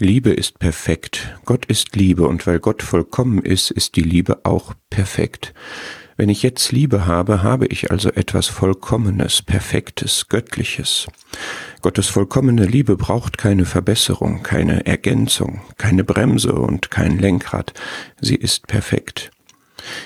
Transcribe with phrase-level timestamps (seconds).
[0.00, 1.36] Liebe ist perfekt.
[1.44, 5.52] Gott ist Liebe und weil Gott vollkommen ist, ist die Liebe auch perfekt.
[6.16, 11.08] Wenn ich jetzt Liebe habe, habe ich also etwas Vollkommenes, Perfektes, Göttliches.
[11.82, 17.72] Gottes vollkommene Liebe braucht keine Verbesserung, keine Ergänzung, keine Bremse und kein Lenkrad.
[18.20, 19.32] Sie ist perfekt.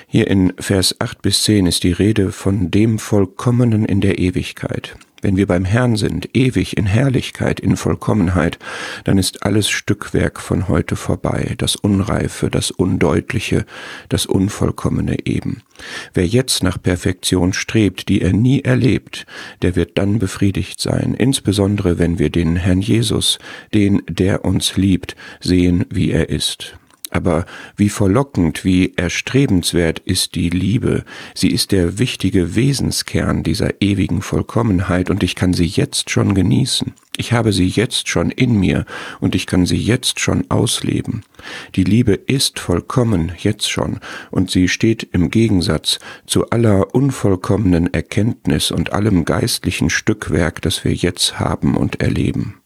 [0.06, 4.96] Hier in Vers 8 bis 10 ist die Rede von dem Vollkommenen in der Ewigkeit.
[5.23, 8.59] Wenn wir beim Herrn sind, ewig in Herrlichkeit, in Vollkommenheit,
[9.04, 13.64] dann ist alles Stückwerk von heute vorbei, das Unreife, das Undeutliche,
[14.08, 15.62] das Unvollkommene eben.
[16.12, 19.25] Wer jetzt nach Perfektion strebt, die er nie erlebt,
[19.62, 23.39] der wird dann befriedigt sein, insbesondere wenn wir den Herrn Jesus,
[23.73, 26.76] den, der uns liebt, sehen, wie er ist.
[27.12, 27.44] Aber
[27.76, 31.04] wie verlockend, wie erstrebenswert ist die Liebe.
[31.34, 36.94] Sie ist der wichtige Wesenskern dieser ewigen Vollkommenheit und ich kann sie jetzt schon genießen.
[37.19, 38.86] Ich habe sie jetzt schon in mir
[39.20, 41.22] und ich kann sie jetzt schon ausleben.
[41.75, 44.00] Die Liebe ist vollkommen jetzt schon
[44.31, 50.94] und sie steht im Gegensatz zu aller unvollkommenen Erkenntnis und allem geistlichen Stückwerk, das wir
[50.94, 52.62] jetzt haben und erleben.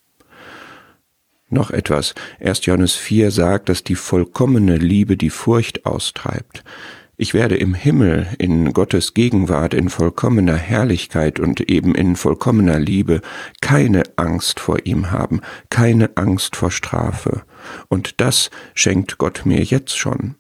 [1.49, 2.15] Noch etwas.
[2.41, 2.67] 1.
[2.67, 6.65] Johannes 4 sagt, dass die vollkommene Liebe die Furcht austreibt.
[7.17, 13.23] Ich werde im Himmel in Gottes Gegenwart in vollkommener Herrlichkeit und eben in vollkommener Liebe
[13.61, 17.43] keine Angst vor ihm haben, keine Angst vor Strafe.
[17.89, 20.35] Und das schenkt Gott mir jetzt schon.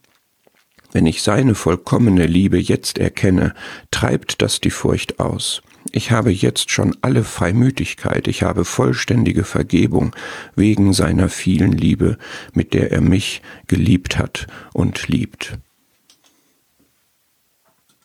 [0.93, 3.55] Wenn ich seine vollkommene Liebe jetzt erkenne,
[3.91, 5.62] treibt das die Furcht aus.
[5.97, 10.14] Ich habe jetzt schon alle Freimütigkeit, ich habe vollständige Vergebung
[10.55, 12.19] wegen seiner vielen Liebe,
[12.53, 15.56] mit der er mich geliebt hat und liebt.